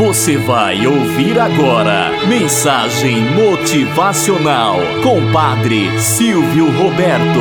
Você 0.00 0.38
vai 0.38 0.86
ouvir 0.86 1.38
agora 1.38 2.10
Mensagem 2.26 3.20
Motivacional 3.34 4.76
com 5.02 5.30
Padre 5.30 6.00
Silvio 6.00 6.70
Roberto. 6.70 7.38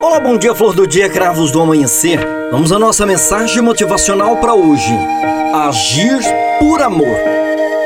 Olá, 0.00 0.20
bom 0.20 0.38
dia, 0.38 0.54
flor 0.54 0.72
do 0.72 0.86
dia, 0.86 1.08
cravos 1.08 1.50
do 1.50 1.60
amanhecer. 1.60 2.20
Vamos 2.52 2.70
à 2.70 2.78
nossa 2.78 3.04
mensagem 3.04 3.60
motivacional 3.60 4.36
para 4.36 4.54
hoje. 4.54 4.96
Agir 5.52 6.20
por 6.60 6.80
amor. 6.80 7.18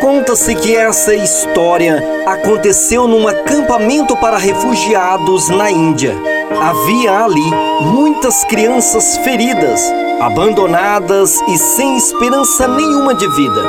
Conta-se 0.03 0.55
que 0.55 0.77
essa 0.77 1.15
história 1.15 2.05
aconteceu 2.27 3.09
num 3.09 3.27
acampamento 3.27 4.15
para 4.19 4.37
refugiados 4.37 5.49
na 5.49 5.71
Índia. 5.71 6.15
Havia 6.61 7.25
ali 7.25 7.51
muitas 7.81 8.45
crianças 8.45 9.17
feridas, 9.19 9.81
abandonadas 10.21 11.41
e 11.49 11.57
sem 11.57 11.97
esperança 11.97 12.67
nenhuma 12.67 13.15
de 13.15 13.27
vida. 13.29 13.63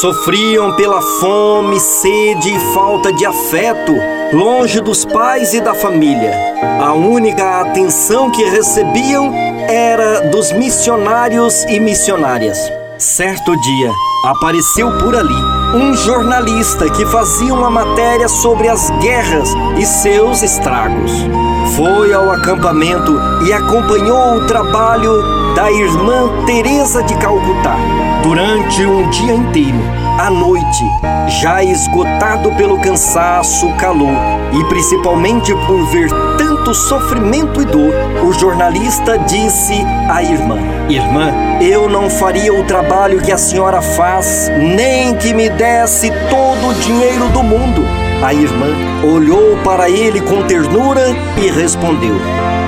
Sofriam 0.00 0.74
pela 0.76 1.00
fome, 1.00 1.78
sede 1.80 2.54
e 2.54 2.74
falta 2.74 3.12
de 3.12 3.24
afeto, 3.24 3.94
longe 4.32 4.80
dos 4.80 5.04
pais 5.04 5.54
e 5.54 5.60
da 5.60 5.74
família. 5.74 6.32
A 6.80 6.92
única 6.92 7.60
atenção 7.60 8.30
que 8.30 8.44
recebiam 8.44 9.32
era 9.68 10.20
dos 10.28 10.52
missionários 10.52 11.64
e 11.64 11.78
missionárias. 11.80 12.58
Certo 12.98 13.54
dia, 13.60 13.92
apareceu 14.24 14.90
por 14.98 15.14
ali 15.14 15.44
um 15.74 15.94
jornalista 15.94 16.88
que 16.88 17.04
fazia 17.04 17.52
uma 17.52 17.68
matéria 17.68 18.26
sobre 18.26 18.68
as 18.68 18.88
guerras 19.00 19.50
e 19.76 19.84
seus 19.84 20.42
estragos. 20.42 21.12
Foi 21.76 22.14
ao 22.14 22.30
acampamento 22.30 23.20
e 23.46 23.52
acompanhou 23.52 24.36
o 24.36 24.46
trabalho 24.46 25.54
da 25.54 25.70
irmã 25.70 26.46
Teresa 26.46 27.02
de 27.02 27.14
Calcutá 27.18 27.76
durante 28.22 28.86
um 28.86 29.10
dia 29.10 29.34
inteiro. 29.34 29.78
À 30.18 30.30
noite, 30.30 30.82
já 31.42 31.62
esgotado 31.62 32.50
pelo 32.52 32.80
cansaço, 32.80 33.70
calor 33.76 34.16
e 34.54 34.64
principalmente 34.70 35.52
por 35.66 35.84
ver 35.90 36.08
tanto 36.66 36.74
sofrimento 36.74 37.62
e 37.62 37.64
dor, 37.64 37.94
o 38.24 38.32
jornalista 38.32 39.16
disse 39.18 39.74
à 40.10 40.20
irmã: 40.22 40.58
Irmã, 40.88 41.32
eu 41.60 41.88
não 41.88 42.10
faria 42.10 42.52
o 42.52 42.64
trabalho 42.64 43.20
que 43.20 43.30
a 43.30 43.38
senhora 43.38 43.80
faz, 43.80 44.50
nem 44.58 45.14
que 45.14 45.32
me 45.32 45.48
desse 45.48 46.10
todo 46.28 46.68
o 46.68 46.74
dinheiro 46.74 47.28
do 47.28 47.42
mundo. 47.42 48.05
A 48.22 48.32
irmã 48.32 48.68
olhou 49.04 49.56
para 49.62 49.90
ele 49.90 50.20
com 50.20 50.42
ternura 50.44 51.14
e 51.36 51.50
respondeu: 51.50 52.14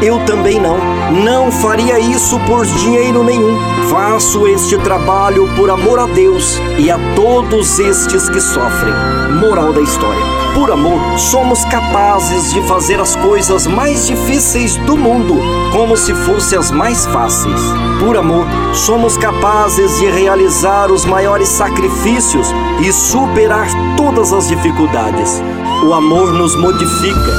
Eu 0.02 0.18
também 0.24 0.60
não. 0.60 0.78
Não 1.24 1.50
faria 1.50 1.98
isso 1.98 2.38
por 2.40 2.66
dinheiro 2.66 3.24
nenhum. 3.24 3.56
Faço 3.88 4.46
este 4.46 4.76
trabalho 4.78 5.48
por 5.56 5.70
amor 5.70 5.98
a 5.98 6.06
Deus 6.06 6.60
e 6.78 6.90
a 6.90 6.98
todos 7.14 7.78
estes 7.78 8.28
que 8.28 8.40
sofrem. 8.40 8.92
Moral 9.40 9.72
da 9.72 9.80
história. 9.80 10.38
Por 10.54 10.70
amor, 10.70 11.00
somos 11.18 11.64
capazes 11.66 12.52
de 12.52 12.60
fazer 12.62 13.00
as 13.00 13.14
coisas 13.16 13.66
mais 13.66 14.06
difíceis 14.06 14.76
do 14.78 14.96
mundo 14.96 15.36
como 15.72 15.96
se 15.96 16.14
fossem 16.14 16.58
as 16.58 16.70
mais 16.70 17.06
fáceis. 17.06 17.60
Por 18.00 18.16
amor, 18.16 18.46
somos 18.72 19.16
capazes 19.16 19.98
de 19.98 20.06
realizar 20.10 20.90
os 20.90 21.04
maiores 21.04 21.48
sacrifícios 21.48 22.48
e 22.80 22.92
superar 22.92 23.68
todas 23.96 24.32
as 24.32 24.48
dificuldades. 24.48 25.37
O 25.86 25.94
amor 25.94 26.32
nos 26.32 26.56
modifica, 26.56 27.32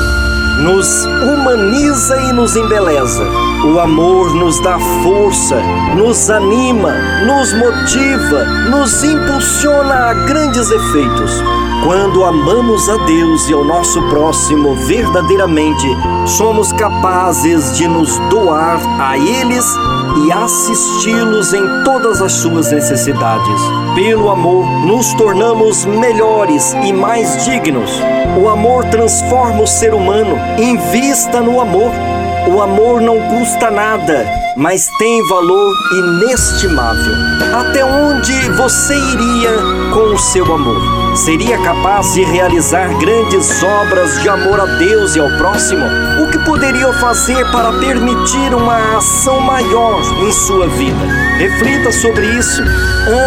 nos 0.64 1.05
humaniza 1.05 2.17
e 2.23 2.33
nos 2.33 2.55
embeleza. 2.55 3.23
O 3.66 3.80
amor 3.80 4.33
nos 4.33 4.59
dá 4.61 4.78
força, 5.03 5.61
nos 5.95 6.30
anima, 6.30 6.94
nos 7.25 7.53
motiva, 7.53 8.45
nos 8.70 9.03
impulsiona 9.03 9.94
a 9.94 10.14
grandes 10.25 10.72
efeitos. 10.72 11.44
Quando 11.83 12.23
amamos 12.23 12.89
a 12.89 12.98
Deus 13.05 13.49
e 13.49 13.54
ao 13.54 13.64
nosso 13.64 14.02
próximo 14.09 14.76
verdadeiramente, 14.76 15.88
somos 16.26 16.71
capazes 16.73 17.77
de 17.77 17.88
nos 17.88 18.17
doar 18.30 18.80
a 18.99 19.17
eles 19.17 19.65
e 20.17 20.31
assisti-los 20.31 21.53
em 21.53 21.83
todas 21.83 22.21
as 22.21 22.31
suas 22.33 22.71
necessidades. 22.71 23.61
Pelo 23.95 24.30
amor, 24.30 24.65
nos 24.86 25.14
tornamos 25.14 25.86
melhores 25.86 26.73
e 26.83 26.93
mais 26.93 27.45
dignos. 27.45 27.92
O 28.42 28.49
amor 28.49 28.86
transforma 28.86 29.61
o 29.61 29.67
ser 29.67 29.93
humano. 29.93 30.37
Invista 30.58 31.42
no 31.42 31.59
amor. 31.59 31.92
O 32.48 32.61
amor 32.61 33.02
não 33.02 33.20
custa 33.30 33.70
nada, 33.70 34.26
mas 34.55 34.88
tem 34.98 35.27
valor 35.27 35.73
inestimável. 35.92 37.14
Até 37.54 37.83
onde 37.83 38.33
você 38.52 38.95
iria 38.95 39.52
com 39.94 40.14
o 40.14 40.17
seu 40.17 40.45
amor? 40.54 41.16
Seria 41.16 41.58
capaz 41.61 42.14
de 42.14 42.23
realizar 42.23 42.88
grandes 43.00 43.61
obras 43.64 44.22
de 44.22 44.30
amor 44.30 44.60
a 44.60 44.66
Deus 44.66 45.16
e 45.16 45.20
ao 45.20 45.30
próximo? 45.38 45.86
O 46.22 46.32
que 46.32 46.39
poderia 46.39 46.92
fazer 46.94 47.44
para 47.52 47.73
permitir 47.80 48.54
uma 48.54 48.98
ação 48.98 49.39
maior 49.42 50.02
em 50.21 50.32
sua 50.32 50.67
vida? 50.67 51.06
Reflita 51.38 51.92
sobre 51.92 52.26
isso. 52.38 52.61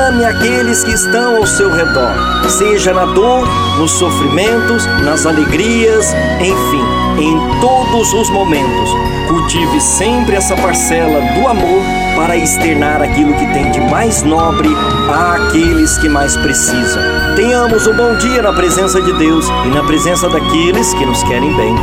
Ame 0.09 0.25
aqueles 0.25 0.85
que 0.85 0.93
estão 0.93 1.37
ao 1.37 1.47
seu 1.47 1.71
redor, 1.71 2.15
seja 2.49 2.93
na 2.93 3.07
dor, 3.07 3.49
nos 3.79 3.91
sofrimentos, 3.93 4.87
nas 5.03 5.27
alegrias, 5.27 6.07
enfim, 6.41 6.82
em 7.19 7.61
todos 7.61 8.13
os 8.13 8.31
momentos. 8.31 8.91
Cultive 9.29 9.81
sempre 9.81 10.37
essa 10.37 10.55
parcela 10.57 11.21
do 11.33 11.49
amor 11.49 11.83
para 12.17 12.37
externar 12.37 13.01
aquilo 13.03 13.35
que 13.35 13.47
tem 13.53 13.71
de 13.71 13.81
mais 13.81 14.23
nobre 14.23 14.69
àqueles 15.11 15.97
que 15.99 16.09
mais 16.09 16.37
precisam. 16.37 17.03
Tenhamos 17.37 17.87
um 17.87 17.97
bom 17.97 18.17
dia 18.17 18.43
na 18.43 18.53
presença 18.53 19.01
de 19.01 19.13
Deus 19.15 19.47
e 19.65 19.69
na 19.69 19.83
presença 19.83 20.29
daqueles 20.29 20.93
que 20.95 21.07
nos 21.07 21.23
querem 21.25 21.55
bem. 21.57 21.75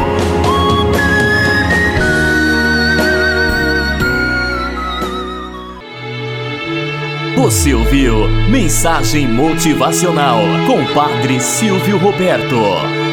Você 7.35 7.73
ouviu 7.73 8.27
Mensagem 8.49 9.27
Motivacional 9.27 10.39
com 10.67 10.85
Padre 10.93 11.39
Silvio 11.39 11.97
Roberto. 11.97 13.08